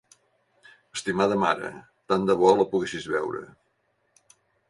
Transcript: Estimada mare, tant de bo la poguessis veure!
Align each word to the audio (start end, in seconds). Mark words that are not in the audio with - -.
Estimada 0.99 1.37
mare, 1.43 1.69
tant 2.13 2.25
de 2.29 2.37
bo 2.43 2.51
la 2.61 2.67
poguessis 2.73 3.07
veure! 3.19 3.43